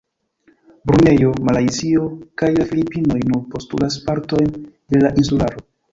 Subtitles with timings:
[0.91, 2.07] Brunejo, Malajzio
[2.43, 4.53] kaj la Filipinoj nur postulas partojn
[4.95, 5.67] de la insularo.